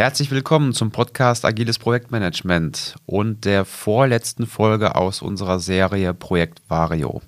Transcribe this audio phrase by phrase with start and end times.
[0.00, 7.20] Herzlich willkommen zum Podcast Agiles Projektmanagement und der vorletzten Folge aus unserer Serie Projekt Vario.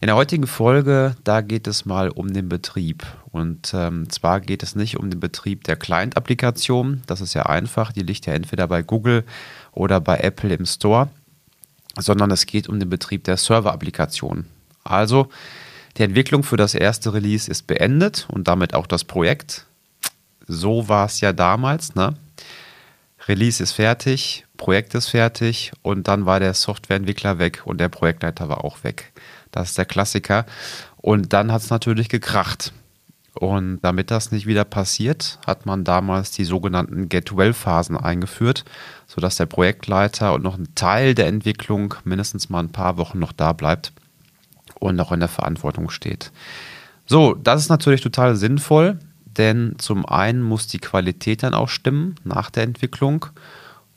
[0.00, 3.06] In der heutigen Folge, da geht es mal um den Betrieb.
[3.30, 7.04] Und ähm, zwar geht es nicht um den Betrieb der Client-Applikation.
[7.06, 7.92] Das ist ja einfach.
[7.92, 9.22] Die liegt ja entweder bei Google
[9.70, 11.08] oder bei Apple im Store.
[11.96, 14.46] Sondern es geht um den Betrieb der Server-Applikation.
[14.82, 15.28] Also,
[15.98, 19.65] die Entwicklung für das erste Release ist beendet und damit auch das Projekt
[20.46, 22.14] so war es ja damals, ne?
[23.28, 28.48] Release ist fertig, Projekt ist fertig und dann war der Softwareentwickler weg und der Projektleiter
[28.48, 29.12] war auch weg.
[29.50, 30.46] Das ist der Klassiker.
[30.96, 32.72] Und dann hat es natürlich gekracht.
[33.34, 38.64] Und damit das nicht wieder passiert, hat man damals die sogenannten Get-Well-Phasen eingeführt,
[39.06, 43.32] sodass der Projektleiter und noch ein Teil der Entwicklung mindestens mal ein paar Wochen noch
[43.32, 43.92] da bleibt
[44.80, 46.32] und noch in der Verantwortung steht.
[47.04, 48.98] So, das ist natürlich total sinnvoll,
[49.38, 53.26] denn zum einen muss die Qualität dann auch stimmen nach der Entwicklung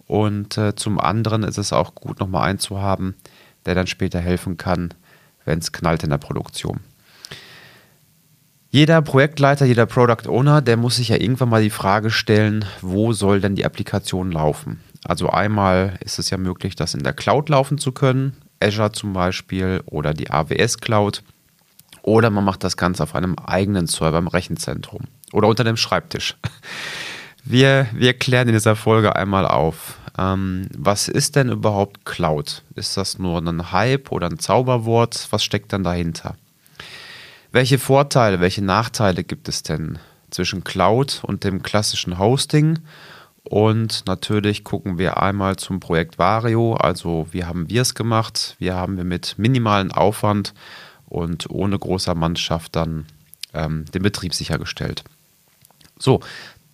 [0.09, 3.15] und äh, zum anderen ist es auch gut, nochmal einen zu haben,
[3.65, 4.93] der dann später helfen kann,
[5.45, 6.79] wenn es knallt in der Produktion.
[8.71, 13.13] Jeder Projektleiter, jeder Product Owner, der muss sich ja irgendwann mal die Frage stellen, wo
[13.13, 14.79] soll denn die Applikation laufen?
[15.05, 19.13] Also einmal ist es ja möglich, das in der Cloud laufen zu können, Azure zum
[19.13, 21.23] Beispiel oder die AWS Cloud.
[22.01, 25.01] Oder man macht das Ganze auf einem eigenen Server im Rechenzentrum
[25.33, 26.35] oder unter dem Schreibtisch.
[27.43, 32.63] Wir, wir klären in dieser Folge einmal auf, ähm, was ist denn überhaupt Cloud?
[32.75, 35.27] Ist das nur ein Hype oder ein Zauberwort?
[35.31, 36.35] Was steckt dann dahinter?
[37.51, 39.97] Welche Vorteile, welche Nachteile gibt es denn
[40.29, 42.79] zwischen Cloud und dem klassischen Hosting?
[43.43, 46.75] Und natürlich gucken wir einmal zum Projekt Vario.
[46.75, 48.57] Also wie haben wir es gemacht?
[48.59, 50.53] Wie haben wir mit minimalen Aufwand
[51.07, 53.05] und ohne großer Mannschaft dann
[53.53, 55.03] ähm, den Betrieb sichergestellt.
[55.99, 56.21] So,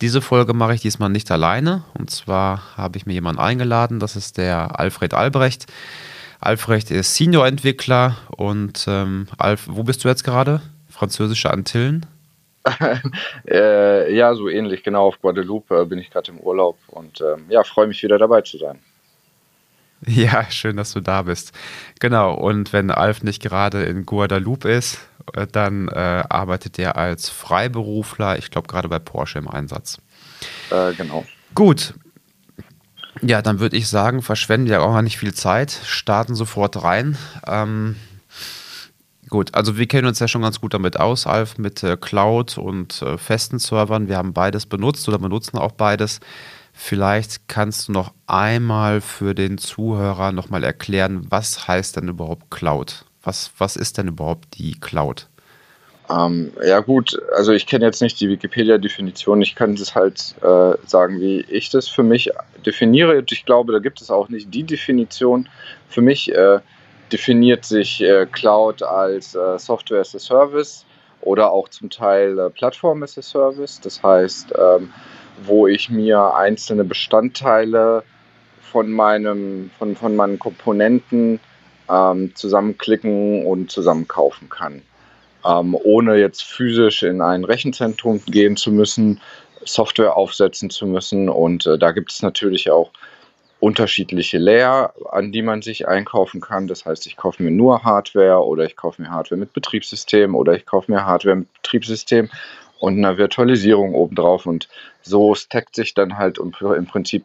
[0.00, 1.84] diese Folge mache ich diesmal nicht alleine.
[1.98, 5.66] Und zwar habe ich mir jemanden eingeladen, das ist der Alfred Albrecht.
[6.40, 10.60] Alfred ist Senior-Entwickler und ähm, Alf, wo bist du jetzt gerade?
[10.88, 12.06] Französische Antillen?
[13.48, 15.06] äh, ja, so ähnlich, genau.
[15.06, 18.42] Auf Guadeloupe äh, bin ich gerade im Urlaub und ähm, ja, freue mich wieder dabei
[18.42, 18.78] zu sein.
[20.06, 21.52] Ja, schön, dass du da bist.
[22.00, 24.98] Genau, und wenn Alf nicht gerade in Guadeloupe ist,
[25.34, 29.98] äh, dann äh, arbeitet er als Freiberufler, ich glaube gerade bei Porsche im Einsatz.
[30.70, 31.24] Äh, genau.
[31.54, 31.94] Gut.
[33.22, 37.16] Ja, dann würde ich sagen, verschwenden wir auch nicht viel Zeit, starten sofort rein.
[37.46, 37.96] Ähm,
[39.30, 42.58] gut, also wir kennen uns ja schon ganz gut damit aus, Alf, mit äh, Cloud
[42.58, 44.08] und äh, festen Servern.
[44.08, 46.20] Wir haben beides benutzt oder benutzen auch beides.
[46.78, 53.06] Vielleicht kannst du noch einmal für den Zuhörer nochmal erklären, was heißt denn überhaupt Cloud?
[53.22, 55.26] Was, was ist denn überhaupt die Cloud?
[56.10, 60.74] Ähm, ja gut, also ich kenne jetzt nicht die Wikipedia-Definition, ich kann es halt äh,
[60.86, 62.30] sagen, wie ich das für mich
[62.64, 63.24] definiere.
[63.28, 65.48] Ich glaube, da gibt es auch nicht die Definition.
[65.88, 66.60] Für mich äh,
[67.10, 70.84] definiert sich äh, Cloud als äh, Software as a Service
[71.22, 73.80] oder auch zum Teil äh, Plattform as a Service.
[73.80, 74.92] Das heißt, ähm,
[75.44, 78.02] wo ich mir einzelne Bestandteile
[78.60, 81.40] von, meinem, von, von meinen Komponenten
[81.88, 84.82] ähm, zusammenklicken und zusammenkaufen kann.
[85.44, 89.20] Ähm, ohne jetzt physisch in ein Rechenzentrum gehen zu müssen,
[89.64, 91.28] Software aufsetzen zu müssen.
[91.28, 92.90] Und äh, da gibt es natürlich auch
[93.58, 96.66] unterschiedliche Layer, an die man sich einkaufen kann.
[96.66, 100.54] Das heißt, ich kaufe mir nur Hardware oder ich kaufe mir Hardware mit Betriebssystem oder
[100.54, 102.28] ich kaufe mir Hardware mit Betriebssystem
[102.78, 104.46] und einer Virtualisierung obendrauf.
[104.46, 104.68] Und
[105.02, 107.24] so stackt sich dann halt im Prinzip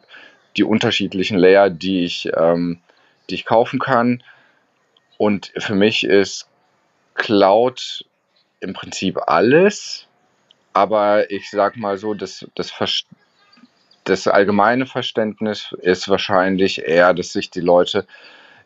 [0.56, 2.80] die unterschiedlichen Layer, die ich, ähm,
[3.30, 4.22] die ich kaufen kann.
[5.18, 6.48] Und für mich ist
[7.14, 8.04] Cloud
[8.60, 10.06] im Prinzip alles,
[10.72, 12.72] aber ich sag mal so, das, das,
[14.04, 18.06] das allgemeine Verständnis ist wahrscheinlich eher, dass sich die Leute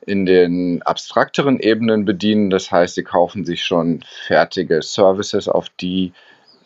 [0.06, 2.50] in den abstrakteren Ebenen bedienen.
[2.50, 6.12] Das heißt, sie kaufen sich schon fertige Services, auf die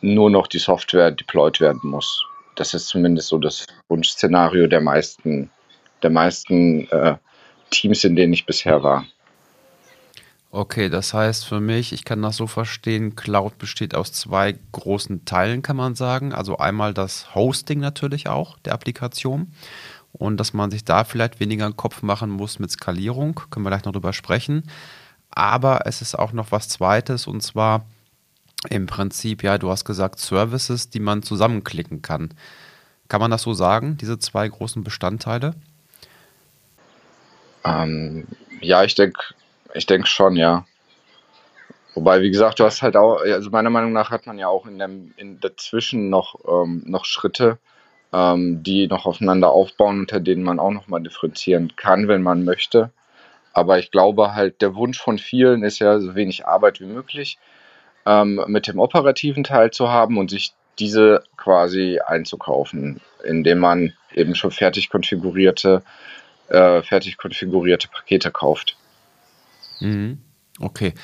[0.00, 2.25] nur noch die Software deployed werden muss.
[2.56, 5.50] Das ist zumindest so das Wunschszenario der meisten,
[6.02, 7.17] der meisten äh,
[7.70, 9.05] Teams, in denen ich bisher war.
[10.52, 15.25] Okay, das heißt für mich, ich kann das so verstehen, Cloud besteht aus zwei großen
[15.25, 16.35] Teilen, kann man sagen.
[16.35, 19.53] Also einmal das Hosting natürlich auch der Applikation
[20.12, 23.70] und dass man sich da vielleicht weniger einen Kopf machen muss mit Skalierung, können wir
[23.70, 24.64] gleich noch drüber sprechen.
[25.31, 27.87] Aber es ist auch noch was Zweites und zwar
[28.68, 32.34] im Prinzip, ja, du hast gesagt, Services, die man zusammenklicken kann.
[33.08, 35.54] Kann man das so sagen, diese zwei großen Bestandteile?
[37.64, 38.26] Ähm,
[38.60, 39.20] ja, ich denke
[39.74, 40.66] ich denk schon, ja.
[41.94, 44.66] Wobei, wie gesagt, du hast halt auch, also meiner Meinung nach hat man ja auch
[44.66, 47.58] in dem in dazwischen noch, ähm, noch Schritte,
[48.12, 52.90] ähm, die noch aufeinander aufbauen, unter denen man auch nochmal differenzieren kann, wenn man möchte.
[53.52, 57.38] Aber ich glaube halt, der Wunsch von vielen ist ja, so wenig Arbeit wie möglich
[58.10, 64.34] ähm, mit dem operativen Teil zu haben und sich diese quasi einzukaufen, indem man eben
[64.34, 65.82] schon fertig konfigurierte,
[66.48, 68.76] äh, fertig konfigurierte Pakete kauft.
[69.80, 70.18] Mhm.
[70.58, 70.94] Okay.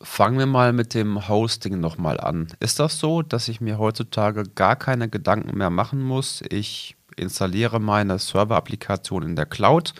[0.00, 2.48] Fangen wir mal mit dem Hosting nochmal an.
[2.58, 6.42] Ist das so, dass ich mir heutzutage gar keine Gedanken mehr machen muss?
[6.50, 9.94] Ich installiere meine Server-Applikation in der Cloud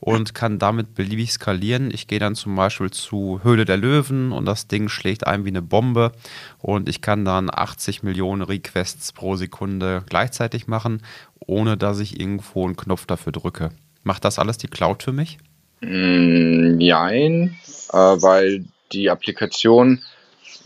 [0.00, 1.90] und kann damit beliebig skalieren.
[1.92, 5.50] Ich gehe dann zum Beispiel zu Höhle der Löwen und das Ding schlägt ein wie
[5.50, 6.12] eine Bombe
[6.58, 11.02] und ich kann dann 80 Millionen Requests pro Sekunde gleichzeitig machen,
[11.38, 13.70] ohne dass ich irgendwo einen Knopf dafür drücke.
[14.02, 15.38] Macht das alles die Cloud für mich?
[15.82, 17.56] Nein,
[17.92, 20.02] äh, weil die Applikation,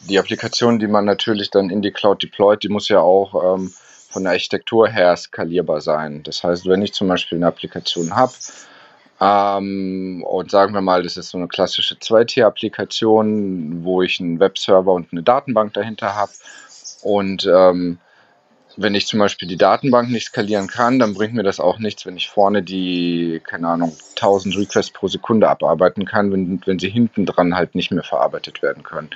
[0.09, 3.73] die Applikation, die man natürlich dann in die Cloud deployt, die muss ja auch ähm,
[4.09, 6.23] von der Architektur her skalierbar sein.
[6.23, 8.33] Das heißt, wenn ich zum Beispiel eine Applikation habe
[9.21, 14.93] ähm, und sagen wir mal, das ist so eine klassische 2Tier-Applikation, wo ich einen Webserver
[14.93, 16.33] und eine Datenbank dahinter habe
[17.03, 17.99] und ähm,
[18.77, 22.07] wenn ich zum Beispiel die Datenbank nicht skalieren kann, dann bringt mir das auch nichts,
[22.07, 26.89] wenn ich vorne die, keine Ahnung, 1000 Requests pro Sekunde abarbeiten kann, wenn, wenn sie
[26.89, 29.11] hinten dran halt nicht mehr verarbeitet werden können.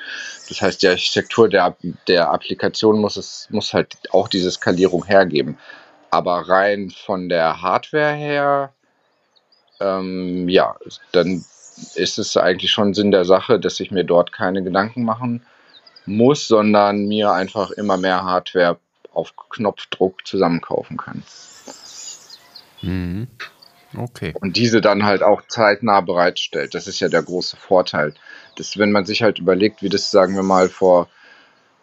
[0.49, 5.59] Das heißt, die Architektur der, der Applikation muss es, muss halt auch diese Skalierung hergeben.
[6.11, 8.73] Aber rein von der Hardware her,
[9.81, 10.77] ähm, ja,
[11.13, 11.45] dann
[11.95, 15.43] ist es eigentlich schon Sinn der Sache, dass ich mir dort keine Gedanken machen
[16.07, 18.79] muss, sondern mir einfach immer mehr Hardware
[19.13, 21.23] auf Knopfdruck zusammenkaufen kann.
[22.83, 23.29] Mhm.
[23.97, 24.35] Okay.
[24.41, 26.75] Und diese dann halt auch zeitnah bereitstellt.
[26.75, 28.15] Das ist ja der große Vorteil.
[28.57, 31.09] Dass, wenn man sich halt überlegt, wie das, sagen wir mal, vor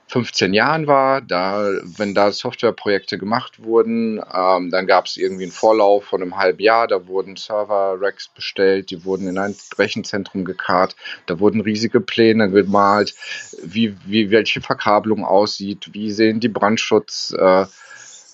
[0.07, 5.51] 15 Jahren war, da, wenn da Softwareprojekte gemacht wurden, ähm, dann gab es irgendwie einen
[5.51, 10.95] Vorlauf von einem halben Jahr, da wurden Server-Racks bestellt, die wurden in ein Rechenzentrum gekarrt,
[11.25, 13.15] da wurden riesige Pläne gemalt,
[13.63, 17.65] wie, wie welche Verkabelung aussieht, wie sehen die Brandschutz, äh,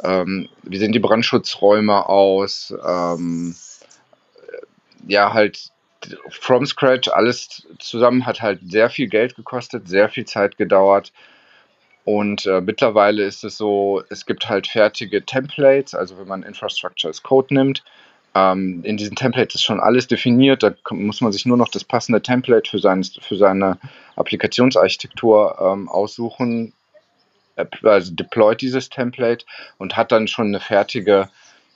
[0.03, 3.55] ähm, wie sehen die Brandschutzräume aus, ähm,
[5.07, 5.71] ja, halt
[6.29, 11.13] from scratch, alles zusammen hat halt sehr viel Geld gekostet, sehr viel Zeit gedauert.
[12.13, 17.09] Und äh, mittlerweile ist es so, es gibt halt fertige Templates, also wenn man Infrastructure
[17.09, 17.85] as Code nimmt.
[18.35, 21.85] Ähm, in diesen Templates ist schon alles definiert, da muss man sich nur noch das
[21.85, 23.77] passende Template für, sein, für seine
[24.17, 26.73] Applikationsarchitektur ähm, aussuchen,
[27.81, 29.45] also deployt dieses Template
[29.77, 31.29] und hat dann schon eine fertige,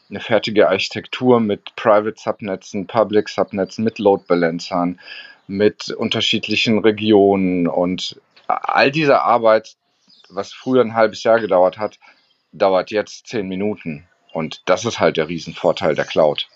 [0.10, 5.00] eine fertige Architektur mit Private Subnetzen, Public Subnetzen, mit Load Balancern,
[5.48, 9.78] mit unterschiedlichen Regionen und all diese Arbeit
[10.30, 12.00] was früher ein halbes Jahr gedauert hat,
[12.52, 14.08] dauert jetzt zehn Minuten.
[14.34, 16.48] Und das ist halt der Riesenvorteil der Cloud.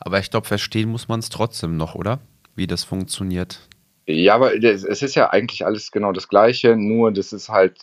[0.00, 2.20] Aber ich glaube, verstehen muss man es trotzdem noch, oder?
[2.54, 3.68] Wie das funktioniert.
[4.06, 7.76] Ja, aber es ist ja eigentlich alles genau das Gleiche, nur das ist halt,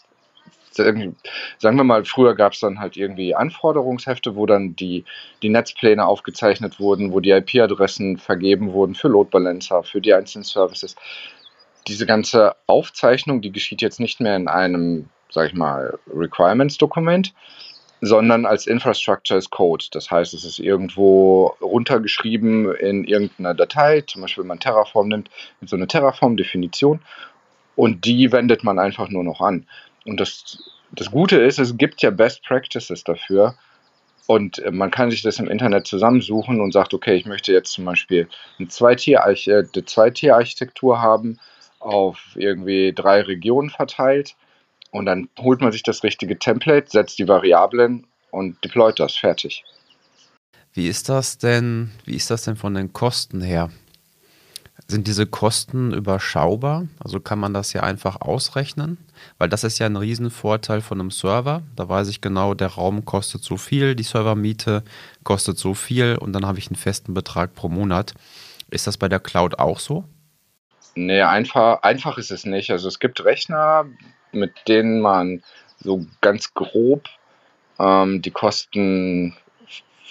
[0.71, 1.15] sagen
[1.59, 5.05] wir mal, früher gab es dann halt irgendwie Anforderungshefte, wo dann die,
[5.43, 10.43] die Netzpläne aufgezeichnet wurden, wo die IP-Adressen vergeben wurden für Load Balancer, für die einzelnen
[10.43, 10.95] Services.
[11.87, 17.33] Diese ganze Aufzeichnung, die geschieht jetzt nicht mehr in einem sage ich mal, Requirements-Dokument,
[18.01, 19.85] sondern als Infrastructure as Code.
[19.91, 25.29] Das heißt, es ist irgendwo runtergeschrieben in irgendeiner Datei, zum Beispiel wenn man Terraform nimmt,
[25.61, 27.01] mit so einer Terraform-Definition
[27.75, 29.67] und die wendet man einfach nur noch an.
[30.05, 33.55] Und das, das Gute ist, es gibt ja Best Practices dafür.
[34.27, 37.85] Und man kann sich das im Internet zusammensuchen und sagt, okay, ich möchte jetzt zum
[37.85, 38.27] Beispiel
[38.57, 41.39] eine Zweitier-Architektur haben,
[41.85, 44.35] auf irgendwie drei Regionen verteilt
[44.91, 49.63] und dann holt man sich das richtige Template, setzt die Variablen und deployt das fertig.
[50.73, 53.69] Wie ist das denn, wie ist das denn von den Kosten her?
[54.87, 56.87] Sind diese Kosten überschaubar?
[56.99, 58.97] Also kann man das ja einfach ausrechnen?
[59.37, 61.63] Weil das ist ja ein Riesenvorteil von einem Server.
[61.75, 64.83] Da weiß ich genau, der Raum kostet so viel, die Servermiete
[65.23, 68.13] kostet so viel und dann habe ich einen festen Betrag pro Monat.
[68.69, 70.03] Ist das bei der Cloud auch so?
[70.95, 72.71] Nee, einfach, einfach ist es nicht.
[72.71, 73.85] Also es gibt Rechner,
[74.31, 75.43] mit denen man
[75.77, 77.09] so ganz grob
[77.79, 79.35] ähm, die Kosten,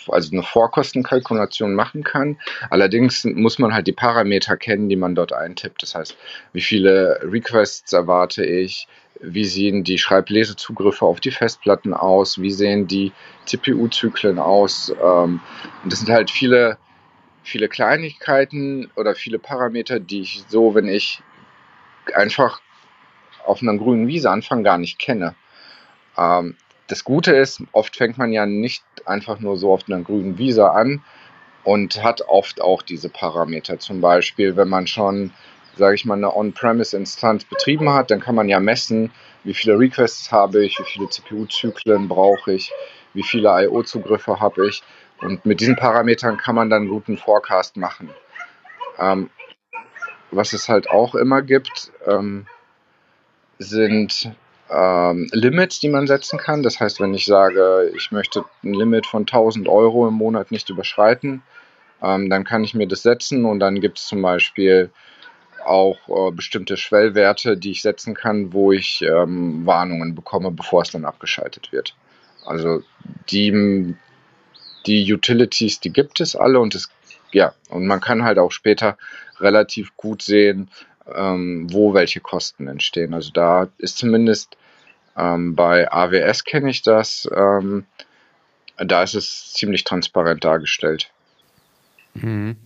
[0.08, 2.38] also eine Vorkostenkalkulation machen kann.
[2.68, 5.82] Allerdings muss man halt die Parameter kennen, die man dort eintippt.
[5.82, 6.16] Das heißt,
[6.52, 8.86] wie viele Requests erwarte ich,
[9.20, 13.12] wie sehen die Schreiblesezugriffe auf die Festplatten aus, wie sehen die
[13.46, 14.94] CPU-Zyklen aus.
[15.02, 15.40] Ähm,
[15.82, 16.76] und das sind halt viele,
[17.44, 21.22] viele Kleinigkeiten oder viele Parameter, die ich so, wenn ich
[22.14, 22.60] einfach
[23.44, 25.34] auf einer grünen Wiese anfangen, gar nicht kenne.
[26.16, 26.56] Ähm,
[26.88, 30.70] das Gute ist, oft fängt man ja nicht einfach nur so auf einer grünen Wiese
[30.70, 31.02] an
[31.62, 33.78] und hat oft auch diese Parameter.
[33.78, 35.32] Zum Beispiel, wenn man schon,
[35.76, 39.10] sage ich mal, eine On-Premise-Instanz betrieben hat, dann kann man ja messen,
[39.44, 42.72] wie viele Requests habe ich, wie viele CPU-Zyklen brauche ich,
[43.14, 44.82] wie viele I.O.-Zugriffe habe ich.
[45.20, 48.10] Und mit diesen Parametern kann man dann guten Forecast machen.
[48.98, 49.30] Ähm,
[50.30, 52.46] was es halt auch immer gibt, ähm,
[53.58, 54.32] sind
[54.70, 56.62] ähm, Limits, die man setzen kann.
[56.62, 60.70] Das heißt, wenn ich sage, ich möchte ein Limit von 1000 Euro im Monat nicht
[60.70, 61.42] überschreiten,
[62.02, 64.90] ähm, dann kann ich mir das setzen und dann gibt es zum Beispiel
[65.64, 70.90] auch äh, bestimmte Schwellwerte, die ich setzen kann, wo ich ähm, Warnungen bekomme, bevor es
[70.90, 71.96] dann abgeschaltet wird.
[72.44, 72.82] Also
[73.30, 73.94] die,
[74.86, 76.90] die Utilities, die gibt es alle und es
[77.32, 78.96] ja, und man kann halt auch später
[79.40, 80.70] relativ gut sehen,
[81.12, 83.12] ähm, wo welche Kosten entstehen.
[83.12, 84.56] Also da ist zumindest
[85.16, 87.86] ähm, bei AWS kenne ich das, ähm,
[88.76, 91.10] da ist es ziemlich transparent dargestellt.
[92.14, 92.56] Mhm.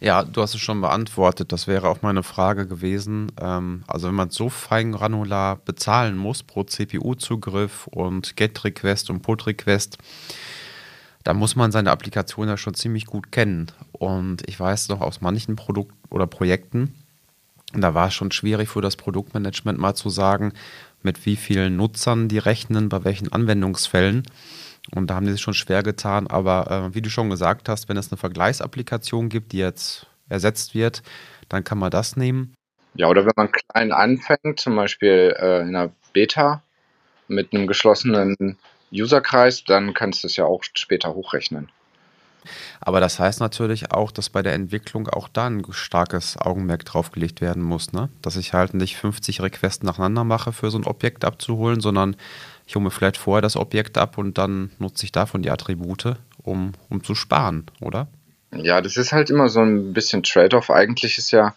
[0.00, 1.50] Ja, du hast es schon beantwortet.
[1.50, 3.32] Das wäre auch meine Frage gewesen.
[3.40, 9.98] Ähm, also wenn man so fein granular bezahlen muss pro CPU-Zugriff und GET-Request und PUT-Request,
[11.28, 13.70] da muss man seine Applikation ja schon ziemlich gut kennen.
[13.92, 16.94] Und ich weiß noch aus manchen Produkten oder Projekten,
[17.74, 20.54] da war es schon schwierig für das Produktmanagement mal zu sagen,
[21.02, 24.22] mit wie vielen Nutzern die rechnen, bei welchen Anwendungsfällen.
[24.94, 26.28] Und da haben die sich schon schwer getan.
[26.28, 30.74] Aber äh, wie du schon gesagt hast, wenn es eine Vergleichsapplikation gibt, die jetzt ersetzt
[30.74, 31.02] wird,
[31.50, 32.54] dann kann man das nehmen.
[32.94, 36.62] Ja, oder wenn man klein anfängt, zum Beispiel äh, in einer Beta
[37.26, 38.56] mit einem geschlossenen
[38.92, 41.70] Userkreis, dann kannst du es ja auch später hochrechnen.
[42.80, 47.10] Aber das heißt natürlich auch, dass bei der Entwicklung auch da ein starkes Augenmerk drauf
[47.10, 48.08] gelegt werden muss, ne?
[48.22, 52.16] Dass ich halt nicht 50 Requests nacheinander mache für so ein Objekt abzuholen, sondern
[52.66, 56.16] ich hole mir vielleicht vorher das Objekt ab und dann nutze ich davon die Attribute,
[56.42, 58.08] um, um zu sparen, oder?
[58.52, 60.70] Ja, das ist halt immer so ein bisschen Trade-off.
[60.70, 61.54] Eigentlich ist ja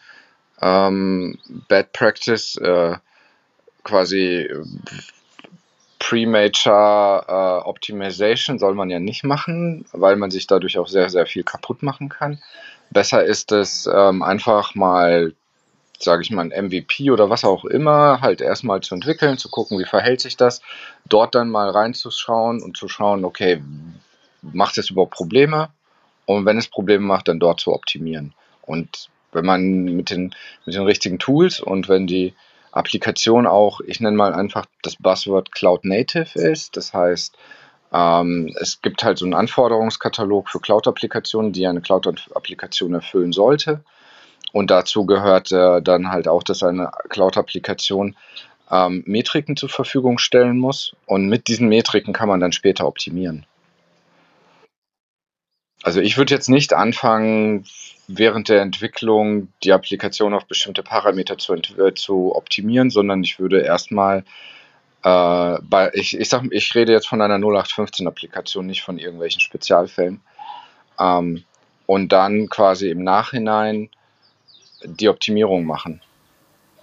[0.62, 1.38] ähm,
[1.70, 2.96] Bad Practice äh,
[3.84, 4.50] quasi
[6.01, 11.27] Pre-Major äh, Optimization soll man ja nicht machen, weil man sich dadurch auch sehr, sehr
[11.27, 12.41] viel kaputt machen kann.
[12.89, 15.36] Besser ist es ähm, einfach mal,
[16.00, 19.77] sage ich mal, ein MVP oder was auch immer, halt erstmal zu entwickeln, zu gucken,
[19.77, 20.63] wie verhält sich das,
[21.08, 23.62] dort dann mal reinzuschauen und zu schauen, okay,
[24.41, 25.70] macht es überhaupt Probleme?
[26.25, 28.34] Und wenn es Probleme macht, dann dort zu optimieren.
[28.63, 30.34] Und wenn man mit den,
[30.65, 32.34] mit den richtigen Tools und wenn die
[32.72, 36.78] Applikation auch, ich nenne mal einfach das Buzzword Cloud Native ist.
[36.78, 37.38] Das heißt,
[37.94, 43.84] ähm, es gibt halt so einen Anforderungskatalog für Cloud-Applikationen, die eine Cloud-Applikation erfüllen sollte.
[44.54, 48.16] Und dazu gehört äh, dann halt auch, dass eine Cloud-Applikation
[48.70, 50.96] ähm, Metriken zur Verfügung stellen muss.
[51.06, 53.46] Und mit diesen Metriken kann man dann später optimieren.
[55.84, 57.66] Also ich würde jetzt nicht anfangen,
[58.08, 63.62] während der Entwicklung die Applikation auf bestimmte Parameter zu, äh, zu optimieren, sondern ich würde
[63.62, 64.24] erstmal
[65.04, 70.22] äh, bei, ich, ich sag, ich rede jetzt von einer 0815-Applikation, nicht von irgendwelchen Spezialfällen.
[71.00, 71.44] Ähm,
[71.86, 73.90] und dann quasi im Nachhinein
[74.84, 76.02] die Optimierung machen.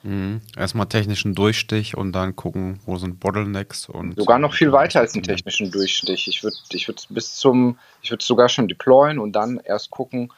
[0.03, 0.41] Mhm.
[0.57, 4.17] Erstmal technischen Durchstich und dann gucken, wo sind Bottlenecks und.
[4.17, 6.29] Sogar noch viel weiter als einen technischen Durchstich.
[6.29, 10.33] Ich würde ich würd bis zum, ich würde sogar schon deployen und dann erst gucken,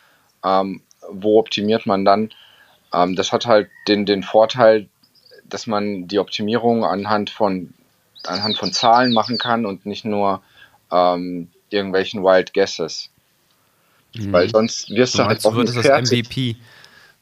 [0.45, 2.31] ähm, wo optimiert man dann.
[2.93, 4.89] Ähm, das hat halt den, den Vorteil,
[5.45, 7.75] dass man die Optimierung anhand von,
[8.25, 10.43] anhand von Zahlen machen kann und nicht nur
[10.91, 13.11] ähm, irgendwelchen Wild Guesses.
[14.15, 14.33] Mhm.
[14.33, 16.29] Weil sonst wirst du, du halt auch nicht das fertig.
[16.29, 16.57] MVP,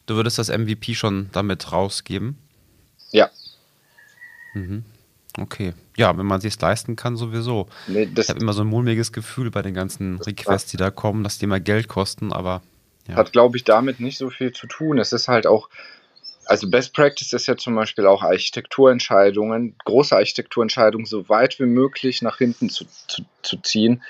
[0.09, 2.37] du würdest das MVP schon damit rausgeben?
[3.13, 3.31] Ja.
[4.55, 4.85] Mhm.
[5.39, 5.75] Okay.
[5.97, 7.69] Ja, wenn man sich leisten kann, sowieso.
[7.87, 11.23] Nee, ich habe immer so ein mulmiges Gefühl bei den ganzen Requests, die da kommen,
[11.23, 12.63] dass die immer Geld kosten, aber
[13.09, 13.17] ja.
[13.17, 14.99] Hat, glaube ich, damit nicht so viel zu tun.
[14.99, 15.71] Es ist halt auch,
[16.45, 22.21] also Best Practice ist ja zum Beispiel auch Architekturentscheidungen, große Architekturentscheidungen so weit wie möglich
[22.21, 24.03] nach hinten zu, zu, zu ziehen,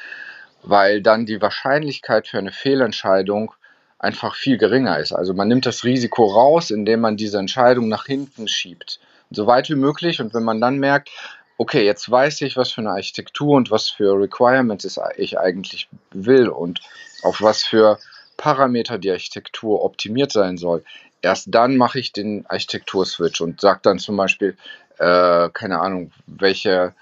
[0.62, 3.52] weil dann die Wahrscheinlichkeit für eine Fehlentscheidung
[3.99, 5.12] einfach viel geringer ist.
[5.12, 9.00] Also man nimmt das Risiko raus, indem man diese Entscheidung nach hinten schiebt.
[9.31, 10.21] So weit wie möglich.
[10.21, 11.11] Und wenn man dann merkt,
[11.59, 16.49] okay, jetzt weiß ich, was für eine Architektur und was für Requirements ich eigentlich will
[16.49, 16.81] und
[17.23, 17.99] auf was für
[18.37, 20.85] Parameter die Architektur optimiert sein soll,
[21.21, 24.57] erst dann mache ich den Architektur-Switch und sage dann zum Beispiel,
[24.99, 26.95] äh, keine Ahnung, welche,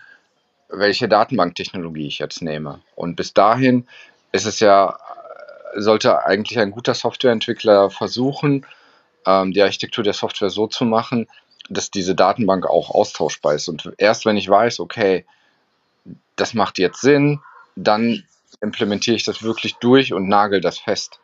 [0.71, 2.81] welche Datenbanktechnologie ich jetzt nehme.
[2.95, 3.87] Und bis dahin
[4.33, 4.99] ist es ja,
[5.75, 8.67] sollte eigentlich ein guter Softwareentwickler versuchen,
[9.27, 11.27] ähm, die Architektur der Software so zu machen,
[11.69, 13.69] dass diese Datenbank auch austauschbar ist.
[13.69, 15.25] Und erst wenn ich weiß, okay,
[16.37, 17.41] das macht jetzt Sinn,
[17.75, 18.25] dann
[18.61, 21.19] implementiere ich das wirklich durch und nagel das fest.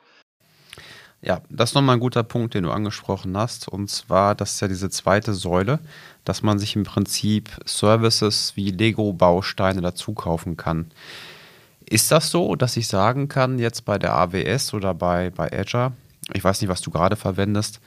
[1.25, 3.69] Ja, das ist nochmal ein guter Punkt, den du angesprochen hast.
[3.69, 5.79] Und zwar, das ist ja diese zweite Säule,
[6.25, 10.91] dass man sich im Prinzip Services wie Lego-Bausteine dazu kaufen kann.
[11.93, 15.93] Ist das so, dass ich sagen kann, jetzt bei der AWS oder bei, bei Azure,
[16.33, 17.81] ich weiß nicht, was du gerade verwendest,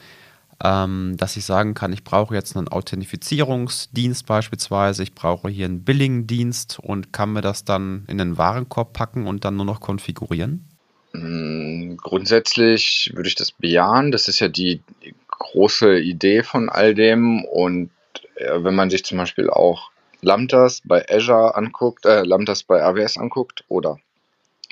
[0.63, 5.83] ähm, dass ich sagen kann, ich brauche jetzt einen Authentifizierungsdienst beispielsweise, ich brauche hier einen
[5.83, 10.65] Billing-Dienst und kann mir das dann in den Warenkorb packen und dann nur noch konfigurieren?
[11.13, 14.11] Hm, grundsätzlich würde ich das bejahen.
[14.11, 14.81] Das ist ja die
[15.29, 17.43] große Idee von all dem.
[17.43, 17.89] Und
[18.35, 19.89] äh, wenn man sich zum Beispiel auch
[20.21, 23.97] Lambdas bei Azure anguckt, äh, Lambdas bei AWS anguckt oder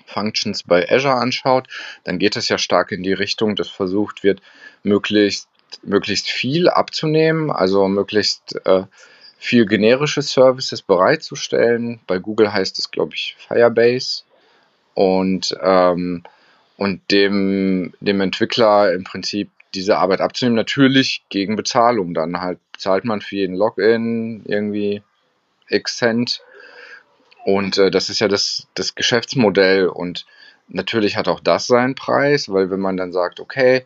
[0.05, 1.67] Functions bei Azure anschaut,
[2.03, 4.41] dann geht es ja stark in die Richtung, dass versucht wird,
[4.83, 5.47] möglichst,
[5.81, 8.83] möglichst viel abzunehmen, also möglichst äh,
[9.37, 11.99] viel generische Services bereitzustellen.
[12.07, 14.23] Bei Google heißt es, glaube ich, Firebase.
[14.93, 16.23] Und ähm,
[16.77, 22.13] und dem, dem Entwickler im Prinzip diese Arbeit abzunehmen, natürlich gegen Bezahlung.
[22.13, 25.01] Dann halt zahlt man für jeden Login irgendwie
[25.73, 26.41] X Cent.
[27.45, 29.87] Und äh, das ist ja das, das Geschäftsmodell.
[29.87, 30.25] Und
[30.67, 33.85] natürlich hat auch das seinen Preis, weil wenn man dann sagt, okay,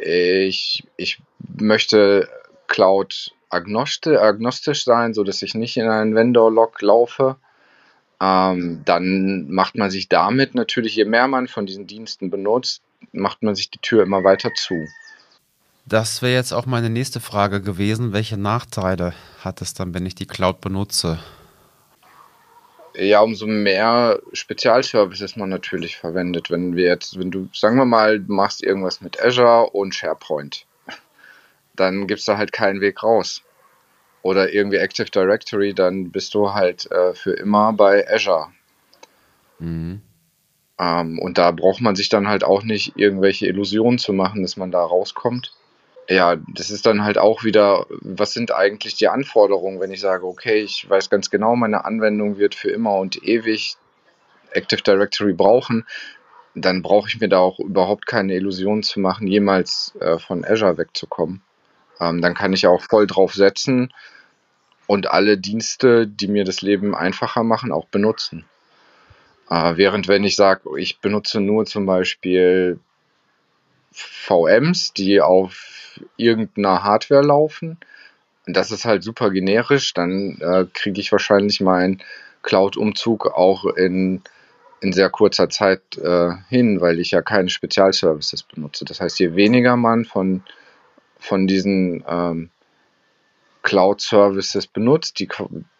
[0.00, 1.20] ich, ich
[1.58, 2.28] möchte
[2.66, 7.36] Cloud agnostisch, agnostisch sein, sodass ich nicht in einen Vendor-Log laufe,
[8.20, 12.82] ähm, dann macht man sich damit natürlich, je mehr man von diesen Diensten benutzt,
[13.12, 14.86] macht man sich die Tür immer weiter zu.
[15.88, 18.12] Das wäre jetzt auch meine nächste Frage gewesen.
[18.12, 21.18] Welche Nachteile hat es dann, wenn ich die Cloud benutze?
[22.94, 26.50] Ja, umso mehr Spezialservices man natürlich verwendet.
[26.50, 30.66] Wenn wir jetzt, wenn du, sagen wir mal, du machst irgendwas mit Azure und SharePoint,
[31.74, 33.42] dann gibt es da halt keinen Weg raus
[34.20, 38.48] oder irgendwie Active Directory, dann bist du halt äh, für immer bei Azure.
[39.58, 40.02] Mhm.
[40.78, 44.58] Ähm, und da braucht man sich dann halt auch nicht irgendwelche Illusionen zu machen, dass
[44.58, 45.54] man da rauskommt.
[46.08, 50.26] Ja, das ist dann halt auch wieder, was sind eigentlich die Anforderungen, wenn ich sage,
[50.26, 53.76] okay, ich weiß ganz genau, meine Anwendung wird für immer und ewig
[54.52, 55.86] Active Directory brauchen,
[56.54, 60.78] dann brauche ich mir da auch überhaupt keine Illusionen zu machen, jemals äh, von Azure
[60.78, 61.42] wegzukommen.
[62.00, 63.92] Ähm, dann kann ich auch voll drauf setzen
[64.86, 68.46] und alle Dienste, die mir das Leben einfacher machen, auch benutzen.
[69.50, 72.80] Äh, während wenn ich sage, ich benutze nur zum Beispiel
[73.92, 75.77] VMs, die auf
[76.16, 77.78] irgendeiner Hardware laufen,
[78.48, 82.02] und das ist halt super generisch, dann äh, kriege ich wahrscheinlich meinen
[82.42, 84.22] Cloud-Umzug auch in,
[84.80, 88.86] in sehr kurzer Zeit äh, hin, weil ich ja keine Spezialservices benutze.
[88.86, 90.42] Das heißt, je weniger man von,
[91.18, 92.48] von diesen ähm,
[93.64, 95.28] Cloud-Services benutzt, die,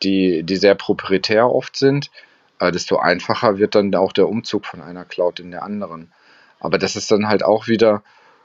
[0.02, 2.11] die, die sehr proprietär oft sind,
[2.59, 6.12] äh, desto einfacher wird dann auch der Umzug von einer Cloud in der anderen.
[6.61, 8.02] Aber das ist dann halt auch wieder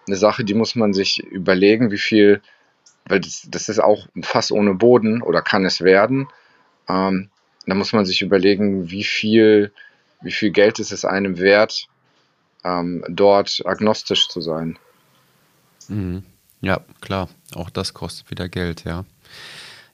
[0.08, 2.42] eine Sache, die muss man sich überlegen, wie viel,
[3.06, 6.28] weil das, das ist auch Fass ohne Boden oder kann es werden.
[6.88, 7.30] Ähm,
[7.66, 9.72] da muss man sich überlegen, wie viel,
[10.22, 11.88] wie viel Geld ist es einem wert,
[12.64, 14.78] ähm, dort agnostisch zu sein.
[15.88, 16.24] Mhm.
[16.62, 17.30] Ja, klar.
[17.56, 19.06] Auch das kostet wieder Geld, ja.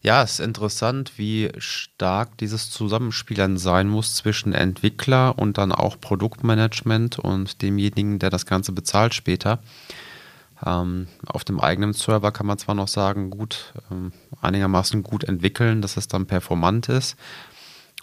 [0.02, 5.74] Ja, es ist interessant, wie stark dieses Zusammenspiel dann sein muss zwischen Entwickler und dann
[5.74, 9.60] auch Produktmanagement und demjenigen, der das Ganze bezahlt später.
[10.66, 15.82] Ähm, auf dem eigenen Server kann man zwar noch sagen, gut, ähm, einigermaßen gut entwickeln,
[15.82, 17.18] dass es dann performant ist.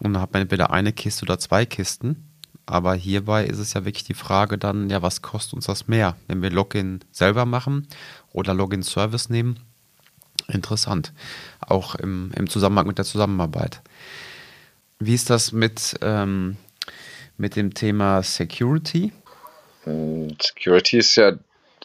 [0.01, 2.29] Und dann hat man entweder eine Kiste oder zwei Kisten.
[2.67, 6.17] Aber hierbei ist es ja wirklich die Frage dann, ja, was kostet uns das mehr,
[6.27, 7.87] wenn wir Login selber machen
[8.33, 9.61] oder Login-Service nehmen?
[10.49, 11.13] Interessant.
[11.61, 13.81] Auch im, im Zusammenhang mit der Zusammenarbeit.
[14.99, 16.57] Wie ist das mit, ähm,
[17.37, 19.13] mit dem Thema Security?
[19.85, 21.33] Hm, Security ist ja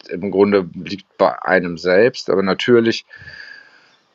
[0.08, 3.04] im Grunde liegt bei einem selbst, aber natürlich,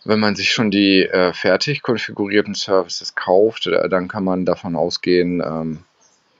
[0.03, 4.75] wenn man sich schon die äh, fertig konfigurierten Services kauft, äh, dann kann man davon
[4.75, 5.79] ausgehen, ähm,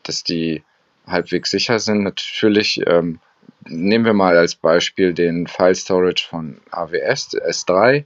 [0.03, 0.63] dass die
[1.05, 2.03] halbwegs sicher sind.
[2.03, 3.19] Natürlich ähm,
[3.69, 8.05] nehmen wir mal als Beispiel den File Storage von AWS, S3.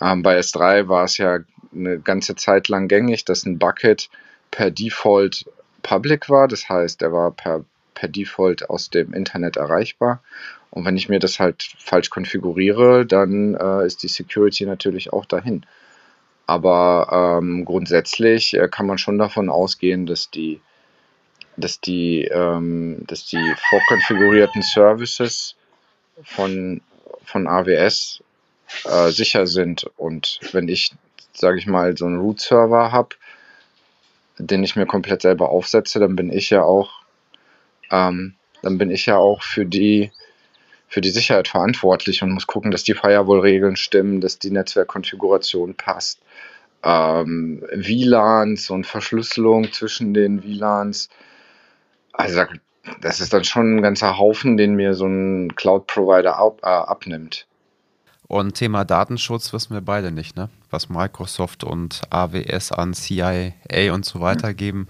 [0.00, 1.40] Ähm, bei S3 war es ja
[1.74, 4.08] eine ganze Zeit lang gängig, dass ein Bucket
[4.50, 5.44] per Default
[5.82, 6.48] public war.
[6.48, 7.64] Das heißt, er war per,
[7.94, 10.22] per Default aus dem Internet erreichbar.
[10.70, 15.24] Und wenn ich mir das halt falsch konfiguriere, dann äh, ist die Security natürlich auch
[15.24, 15.64] dahin.
[16.46, 20.60] Aber ähm, grundsätzlich äh, kann man schon davon ausgehen, dass die
[21.56, 25.56] dass die, ähm, dass die vorkonfigurierten Services
[26.22, 26.80] von,
[27.24, 28.22] von AWS
[28.84, 29.84] äh, sicher sind.
[29.96, 30.92] Und wenn ich,
[31.32, 33.16] sage ich mal, so einen Root-Server habe,
[34.38, 37.02] den ich mir komplett selber aufsetze, dann bin ich ja auch,
[37.90, 40.10] ähm, dann bin ich ja auch für die,
[40.88, 46.20] für die Sicherheit verantwortlich und muss gucken, dass die Firewall-Regeln stimmen, dass die Netzwerkkonfiguration passt,
[46.82, 51.08] ähm, WLANs und Verschlüsselung zwischen den WLANs.
[52.16, 52.44] Also
[53.00, 57.46] das ist dann schon ein ganzer Haufen, den mir so ein Cloud-Provider ab, äh, abnimmt.
[58.28, 60.48] Und Thema Datenschutz wissen wir beide nicht, ne?
[60.70, 63.52] Was Microsoft und AWS an CIA
[63.92, 64.88] und so weiter geben.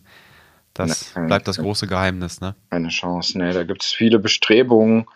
[0.72, 2.54] Das Nein, bleibt das große Geheimnis, ne?
[2.70, 3.52] Eine Chance, ne?
[3.52, 5.06] Da gibt es viele Bestrebungen,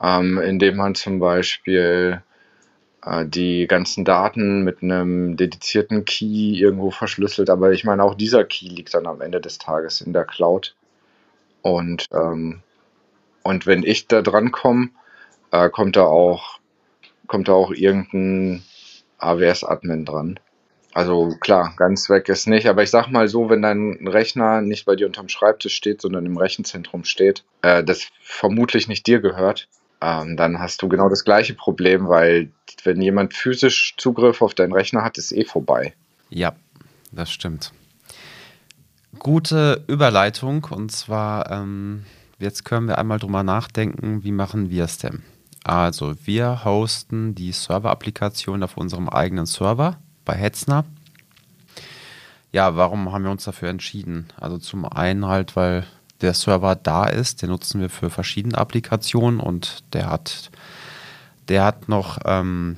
[0.00, 2.22] ähm, indem man zum Beispiel
[3.04, 7.50] äh, die ganzen Daten mit einem dedizierten Key irgendwo verschlüsselt.
[7.50, 10.74] Aber ich meine, auch dieser Key liegt dann am Ende des Tages in der Cloud.
[11.64, 12.60] Und, ähm,
[13.42, 14.90] und wenn ich da dran komme,
[15.50, 16.60] äh, kommt da auch
[17.26, 18.62] kommt da auch irgendein
[19.18, 20.38] AWS-Admin dran.
[20.92, 22.68] Also klar, ganz weg ist nicht.
[22.68, 26.26] Aber ich sag mal so, wenn dein Rechner nicht bei dir unterm Schreibtisch steht, sondern
[26.26, 29.68] im Rechenzentrum steht, äh, das vermutlich nicht dir gehört,
[30.02, 32.50] ähm, dann hast du genau das gleiche Problem, weil
[32.84, 35.94] wenn jemand physisch Zugriff auf deinen Rechner hat, ist eh vorbei.
[36.28, 36.54] Ja,
[37.10, 37.72] das stimmt.
[39.18, 42.04] Gute Überleitung und zwar, ähm,
[42.38, 45.22] jetzt können wir einmal drüber nachdenken, wie machen wir es denn?
[45.62, 50.84] Also wir hosten die Server-Applikation auf unserem eigenen Server bei Hetzner.
[52.52, 54.26] Ja, warum haben wir uns dafür entschieden?
[54.38, 55.86] Also zum einen halt, weil
[56.20, 60.50] der Server da ist, den nutzen wir für verschiedene Applikationen und der hat,
[61.48, 62.76] der hat noch ähm,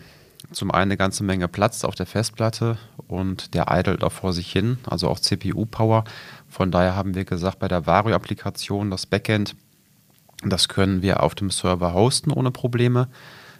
[0.52, 2.78] zum einen eine ganze Menge Platz auf der Festplatte
[3.08, 6.04] und der idelt auch vor sich hin, also auch CPU-Power.
[6.48, 9.56] Von daher haben wir gesagt, bei der Vario-Applikation, das Backend,
[10.44, 13.08] das können wir auf dem Server hosten ohne Probleme.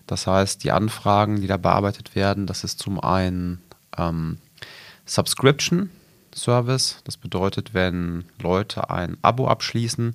[0.07, 3.61] Das heißt, die Anfragen, die da bearbeitet werden, das ist zum einen
[3.96, 4.38] ähm,
[5.05, 5.90] Subscription
[6.35, 7.01] Service.
[7.05, 10.14] Das bedeutet, wenn Leute ein Abo abschließen,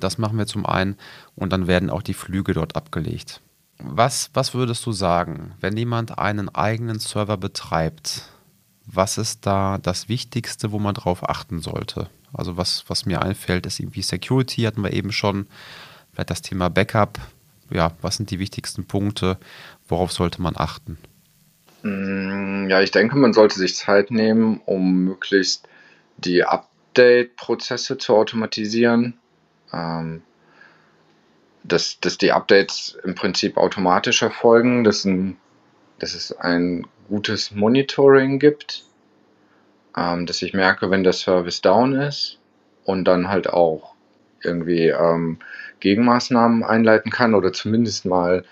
[0.00, 0.96] das machen wir zum einen
[1.34, 3.40] und dann werden auch die Flüge dort abgelegt.
[3.78, 8.30] Was, was würdest du sagen, wenn jemand einen eigenen Server betreibt?
[8.86, 12.08] Was ist da das Wichtigste, wo man drauf achten sollte?
[12.32, 15.46] Also was, was mir einfällt, ist irgendwie Security, hatten wir eben schon.
[16.12, 17.18] Vielleicht das Thema Backup.
[17.70, 19.38] Ja, was sind die wichtigsten Punkte?
[19.88, 20.98] Worauf sollte man achten?
[21.82, 25.68] Mm, ja, ich denke, man sollte sich Zeit nehmen, um möglichst
[26.16, 29.14] die Update-Prozesse zu automatisieren.
[29.72, 30.22] Ähm,
[31.66, 35.36] dass, dass die Updates im Prinzip automatisch erfolgen, dass, ein,
[35.98, 38.84] dass es ein gutes Monitoring gibt,
[39.96, 42.38] ähm, dass ich merke, wenn der Service down ist
[42.84, 43.94] und dann halt auch
[44.42, 45.38] irgendwie ähm,
[45.80, 48.44] Gegenmaßnahmen einleiten kann oder zumindest mal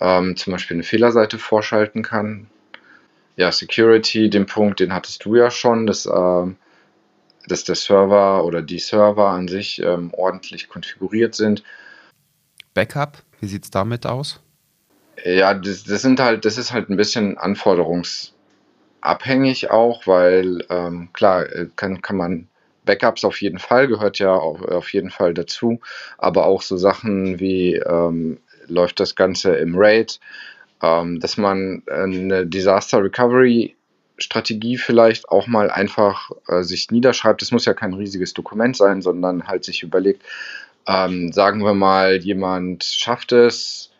[0.00, 2.48] ähm, zum Beispiel eine Fehlerseite vorschalten kann.
[3.36, 6.56] Ja, Security, den Punkt, den hattest du ja schon, dass, ähm,
[7.48, 11.62] dass der Server oder die Server an sich ähm, ordentlich konfiguriert sind.
[12.74, 14.40] Backup, wie sieht es damit aus?
[15.24, 21.50] Ja, das, das, sind halt, das ist halt ein bisschen anforderungsabhängig auch, weil ähm, klar,
[21.50, 22.48] äh, kann, kann man
[22.84, 25.80] Backups auf jeden Fall, gehört ja auf, auf jeden Fall dazu,
[26.18, 30.20] aber auch so Sachen wie ähm, läuft das Ganze im RAID,
[30.82, 33.76] ähm, dass man eine Disaster Recovery
[34.18, 37.42] Strategie vielleicht auch mal einfach äh, sich niederschreibt.
[37.42, 40.22] Das muss ja kein riesiges Dokument sein, sondern halt sich überlegt,
[40.86, 43.90] ähm, sagen wir mal, jemand schafft es,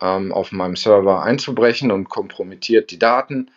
[0.00, 3.50] ähm, auf meinem Server einzubrechen und kompromittiert die Daten.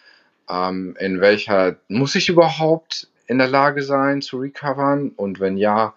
[0.50, 5.94] Ähm, in welcher muss ich überhaupt in der Lage sein zu recovern und wenn ja,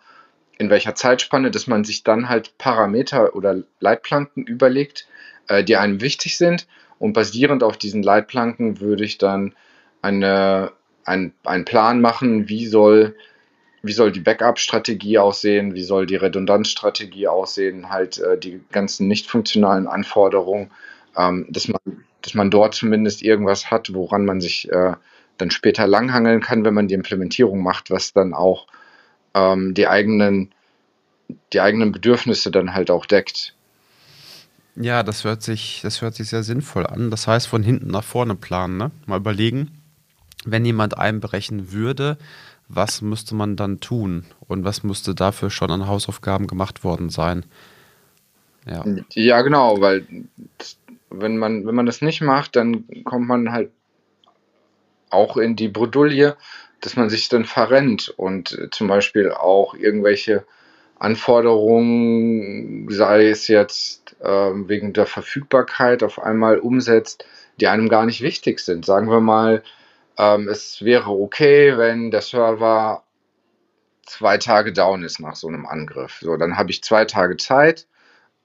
[0.59, 5.07] in welcher Zeitspanne, dass man sich dann halt Parameter oder Leitplanken überlegt,
[5.49, 6.67] äh, die einem wichtig sind
[6.99, 9.55] und basierend auf diesen Leitplanken würde ich dann
[10.03, 10.73] eine,
[11.05, 13.17] ein, einen Plan machen, wie soll,
[13.83, 19.27] wie soll die Backup-Strategie aussehen, wie soll die Redundanzstrategie aussehen, halt äh, die ganzen nicht
[19.27, 20.71] funktionalen Anforderungen,
[21.17, 21.81] ähm, dass, man,
[22.23, 24.95] dass man dort zumindest irgendwas hat, woran man sich äh,
[25.39, 28.67] dann später langhangeln kann, wenn man die Implementierung macht, was dann auch
[29.35, 30.53] ähm, die eigenen
[31.53, 33.55] die eigenen Bedürfnisse dann halt auch deckt.
[34.77, 37.11] Ja, das hört sich, das hört sich sehr sinnvoll an.
[37.11, 38.91] Das heißt, von hinten nach vorne planen, ne?
[39.07, 39.71] Mal überlegen,
[40.45, 42.17] wenn jemand einbrechen würde,
[42.73, 47.45] was müsste man dann tun und was müsste dafür schon an Hausaufgaben gemacht worden sein?
[48.67, 50.07] Ja, ja genau, weil
[51.11, 53.71] wenn man, wenn man das nicht macht, dann kommt man halt
[55.11, 56.37] auch in die Bredouille,
[56.81, 60.45] dass man sich dann verrennt und zum Beispiel auch irgendwelche
[60.99, 67.25] Anforderungen, sei es jetzt äh, wegen der Verfügbarkeit, auf einmal umsetzt,
[67.61, 68.85] die einem gar nicht wichtig sind.
[68.85, 69.63] Sagen wir mal,
[70.19, 73.05] ähm, es wäre okay, wenn der Server
[74.07, 76.19] zwei Tage down ist nach so einem Angriff.
[76.21, 77.87] So, dann habe ich zwei Tage Zeit,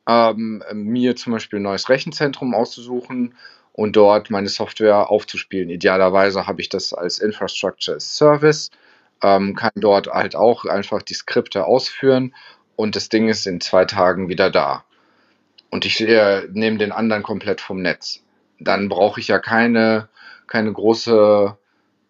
[0.08, 3.36] ähm, mir zum Beispiel ein neues Rechenzentrum auszusuchen
[3.74, 5.70] und dort meine Software aufzuspielen.
[5.70, 8.72] Idealerweise habe ich das als Infrastructure as Service,
[9.24, 12.34] ähm, kann dort halt auch einfach die Skripte ausführen
[12.76, 14.86] und das Ding ist in zwei Tagen wieder da.
[15.70, 18.24] Und ich äh, nehme den anderen komplett vom Netz.
[18.60, 20.08] Dann brauche ich ja keine,
[20.48, 21.58] keine große,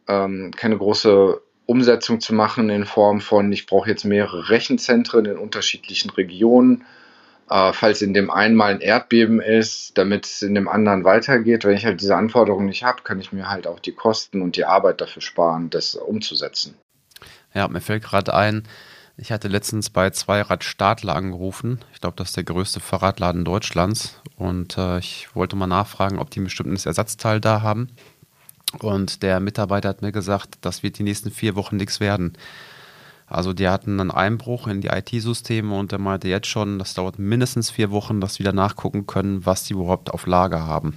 [0.07, 5.37] ähm, keine große Umsetzung zu machen in Form von, ich brauche jetzt mehrere Rechenzentren in
[5.37, 6.85] unterschiedlichen Regionen.
[7.49, 11.63] Äh, falls in dem einen mal ein Erdbeben ist, damit es in dem anderen weitergeht.
[11.63, 14.55] Wenn ich halt diese Anforderungen nicht habe, kann ich mir halt auch die Kosten und
[14.55, 16.75] die Arbeit dafür sparen, das umzusetzen.
[17.53, 18.63] Ja, mir fällt gerade ein,
[19.17, 21.79] ich hatte letztens bei Zweirad Stadler angerufen.
[21.93, 24.21] Ich glaube, das ist der größte Fahrradladen Deutschlands.
[24.35, 27.87] Und äh, ich wollte mal nachfragen, ob die ein bestimmtes Ersatzteil da haben.
[28.79, 32.33] Und der Mitarbeiter hat mir gesagt, das wird die nächsten vier Wochen nichts werden.
[33.27, 37.17] Also die hatten einen Einbruch in die IT-Systeme und er meinte jetzt schon, das dauert
[37.17, 40.95] mindestens vier Wochen, dass sie wieder nachgucken können, was die überhaupt auf Lager haben.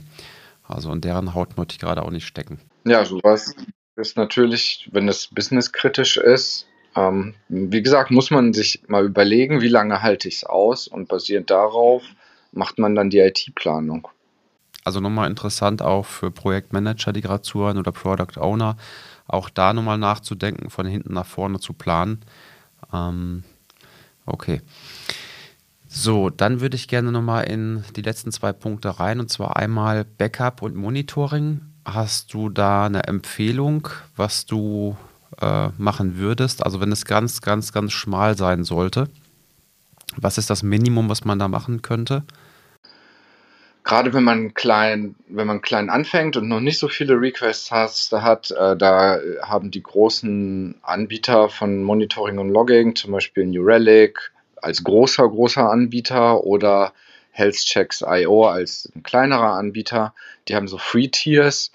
[0.63, 2.61] Also in deren Haut möchte ich gerade auch nicht stecken.
[2.85, 3.55] Ja, sowas
[3.97, 9.69] ist natürlich, wenn es businesskritisch ist, ähm, wie gesagt, muss man sich mal überlegen, wie
[9.69, 12.03] lange halte ich es aus und basierend darauf
[12.53, 14.09] macht man dann die IT-Planung.
[14.89, 18.79] Also nochmal interessant auch für Projektmanager, die gerade zuhören oder Product Owner,
[19.27, 22.21] auch da nochmal nachzudenken, von hinten nach vorne zu planen.
[22.91, 23.45] Ähm,
[24.25, 24.63] okay.
[25.87, 30.07] So, dann würde ich gerne nochmal in die letzten zwei Punkte rein, und zwar einmal
[30.07, 31.61] Backup und Monitoring.
[31.85, 34.97] Hast du da eine Empfehlung, was du
[35.43, 36.65] äh, machen würdest?
[36.65, 39.11] Also wenn es ganz, ganz, ganz schmal sein sollte,
[40.17, 42.25] was ist das Minimum, was man da machen könnte?
[43.89, 48.13] Gerade wenn man klein, wenn man klein anfängt und noch nicht so viele Requests hat,
[48.13, 53.65] da, hat, äh, da haben die großen Anbieter von Monitoring und Logging, zum Beispiel New
[53.65, 56.93] Relic als großer, großer Anbieter oder
[57.33, 60.13] HealthChecks.io als ein kleinerer Anbieter,
[60.49, 61.73] die haben so Free Tiers,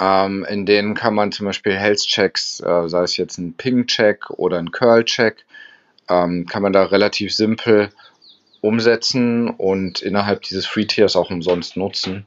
[0.00, 4.58] ähm, in denen kann man zum Beispiel HealthChecks, äh, sei es jetzt ein Ping-Check oder
[4.58, 5.44] ein Curl-Check,
[6.08, 7.90] ähm, kann man da relativ simpel
[8.64, 12.26] umsetzen und innerhalb dieses Free Tiers auch umsonst nutzen.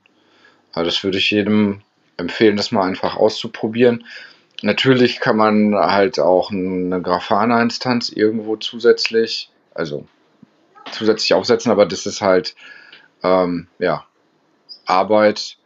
[0.72, 1.82] Also das würde ich jedem
[2.18, 4.06] empfehlen, das mal einfach auszuprobieren.
[4.62, 10.08] Natürlich kann man halt auch eine Grafana-Instanz irgendwo zusätzlich, also
[10.92, 12.56] zusätzlich aufsetzen, aber das ist halt
[13.24, 14.06] ähm, ja,
[14.86, 15.58] Arbeit,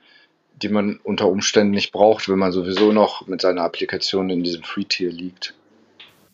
[0.62, 4.64] die man unter Umständen nicht braucht, wenn man sowieso noch mit seiner Applikation in diesem
[4.64, 5.54] Free-Tier liegt.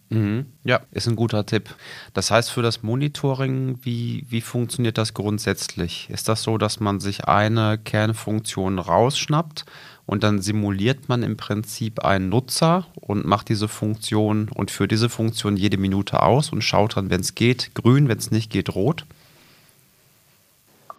[0.09, 0.45] Mhm.
[0.63, 1.69] Ja, ist ein guter Tipp.
[2.13, 6.09] Das heißt, für das Monitoring, wie, wie funktioniert das grundsätzlich?
[6.09, 9.65] Ist das so, dass man sich eine Kernfunktion rausschnappt
[10.05, 15.09] und dann simuliert man im Prinzip einen Nutzer und macht diese Funktion und führt diese
[15.09, 18.73] Funktion jede Minute aus und schaut dann, wenn es geht, grün, wenn es nicht geht,
[18.73, 19.05] rot?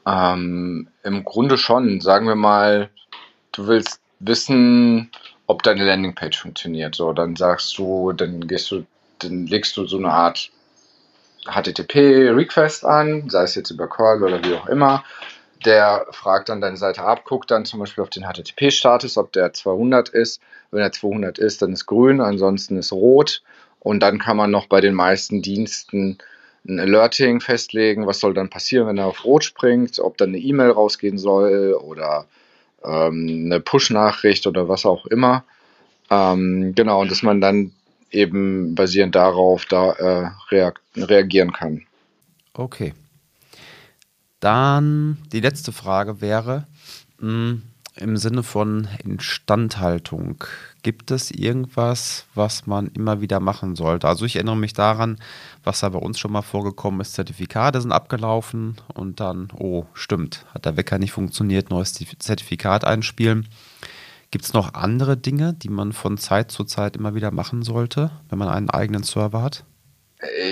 [0.06, 2.02] Ähm, Im Grunde schon.
[2.02, 2.90] Sagen wir mal,
[3.52, 5.10] du willst wissen,
[5.46, 6.94] ob deine Landingpage funktioniert.
[6.94, 8.84] So, dann sagst du, dann gehst du
[9.18, 10.50] dann legst du so eine Art
[11.46, 15.04] HTTP-Request an, sei es jetzt über Curl oder wie auch immer.
[15.64, 19.52] Der fragt dann deine Seite ab, guckt dann zum Beispiel auf den HTTP-Status, ob der
[19.52, 20.40] 200 ist.
[20.70, 23.42] Wenn er 200 ist, dann ist grün, ansonsten ist rot.
[23.80, 26.18] Und dann kann man noch bei den meisten Diensten
[26.66, 30.38] ein Alerting festlegen, was soll dann passieren, wenn er auf Rot springt, ob dann eine
[30.38, 32.26] E-Mail rausgehen soll oder
[32.84, 35.44] ähm, eine Push-Nachricht oder was auch immer.
[36.10, 37.72] Ähm, genau, und dass man dann
[38.10, 41.82] eben basierend darauf da äh, reag reagieren kann.
[42.54, 42.94] Okay.
[44.40, 46.66] Dann die letzte Frage wäre
[47.18, 47.62] mh, hm,
[48.00, 50.44] im Sinne von Instandhaltung.
[50.82, 54.06] Gibt es irgendwas, was man immer wieder machen sollte?
[54.06, 55.18] Also ich erinnere mich daran,
[55.64, 57.14] was da bei uns schon mal vorgekommen ist.
[57.14, 63.48] Zertifikate sind abgelaufen und dann, oh, stimmt, hat der Wecker nicht funktioniert, neues Zertifikat einspielen.
[64.30, 68.10] Gibt es noch andere Dinge, die man von Zeit zu Zeit immer wieder machen sollte,
[68.28, 69.64] wenn man einen eigenen Server hat?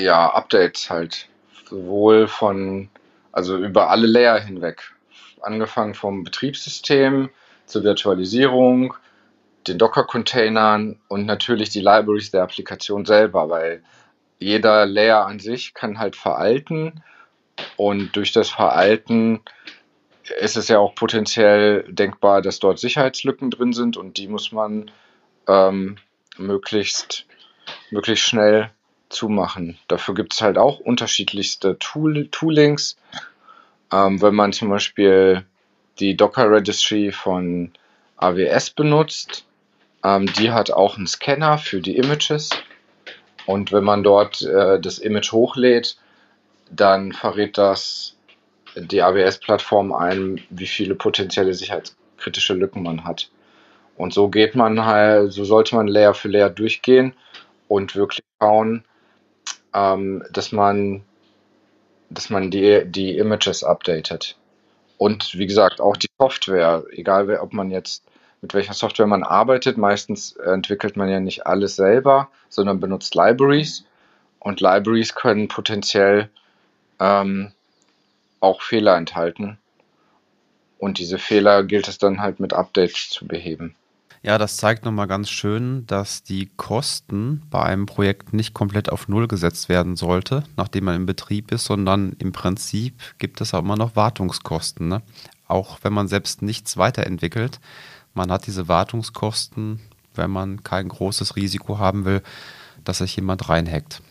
[0.01, 1.29] Ja, Updates halt.
[1.69, 2.89] Sowohl von,
[3.33, 4.95] also über alle Layer hinweg.
[5.43, 7.29] Angefangen vom Betriebssystem
[7.67, 8.95] zur Virtualisierung,
[9.67, 13.83] den Docker-Containern und natürlich die Libraries der Applikation selber, weil
[14.39, 17.03] jeder Layer an sich kann halt veralten
[17.77, 19.41] und durch das Veralten
[20.41, 24.91] ist es ja auch potenziell denkbar, dass dort Sicherheitslücken drin sind und die muss man
[25.49, 25.97] ähm,
[26.37, 27.27] möglichst,
[27.91, 28.71] möglichst schnell
[29.09, 29.79] zumachen.
[29.89, 32.97] Dafür gibt es halt auch unterschiedlichste Tool Toolings.
[33.93, 35.45] Ähm, wenn man zum Beispiel
[35.99, 37.73] die Docker Registry von
[38.17, 39.47] AWS benutzt,
[40.03, 42.51] ähm, die hat auch einen Scanner für die Images.
[43.47, 45.97] Und wenn man dort äh, das Image hochlädt,
[46.71, 48.16] dann verrät das
[48.77, 53.31] die AWS-Plattform einem, wie viele potenzielle sicherheitskritische Lücken man hat.
[53.97, 57.15] Und so geht man halt, so sollte man Layer für Layer durchgehen
[57.69, 58.85] und wirklich schauen,
[59.75, 61.03] ähm, dass man,
[62.11, 64.37] dass man die, die Images updatet.
[64.99, 68.05] Und wie gesagt, auch die Software, egal ob man jetzt
[68.43, 73.85] mit welcher Software man arbeitet, meistens entwickelt man ja nicht alles selber, sondern benutzt Libraries.
[74.39, 76.31] Und Libraries können potenziell
[77.01, 77.53] ähm,
[78.41, 79.59] auch Fehler enthalten.
[80.79, 83.75] Und diese Fehler gilt es dann halt mit Updates zu beheben.
[84.23, 89.07] Ja, das zeigt nochmal ganz schön, dass die Kosten bei einem Projekt nicht komplett auf
[89.07, 93.61] Null gesetzt werden sollte, nachdem man im Betrieb ist, sondern im Prinzip gibt es auch
[93.61, 94.89] immer noch Wartungskosten.
[94.89, 95.03] Ne?
[95.47, 97.61] Auch wenn man selbst nichts weiterentwickelt,
[98.15, 99.81] man hat diese Wartungskosten,
[100.15, 102.23] wenn man kein großes Risiko haben will,
[102.83, 104.03] dass sich jemand reinhackt.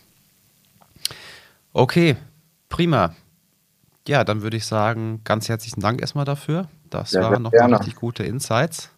[1.74, 2.16] Okay,
[2.70, 3.14] prima.
[4.08, 6.68] Ja, dann würde ich sagen, ganz herzlichen Dank erstmal dafür.
[6.90, 8.90] Das ja, waren nochmal richtig gute Insights.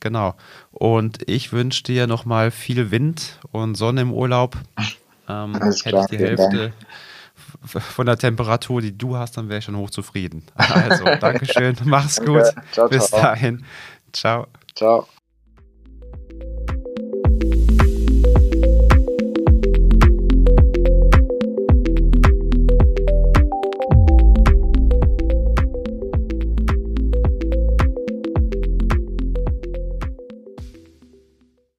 [0.00, 0.34] Genau.
[0.72, 4.56] Und ich wünsche dir nochmal viel Wind und Sonne im Urlaub.
[5.28, 6.72] Ähm, Alles hätte ich die Hälfte
[7.64, 10.44] von der Temperatur, die du hast, dann wäre ich schon hochzufrieden.
[10.56, 12.44] Also, Dankeschön, mach's gut.
[12.72, 13.22] Ciao, Bis ciao.
[13.22, 13.64] dahin.
[14.12, 14.46] Ciao.
[14.74, 15.06] Ciao.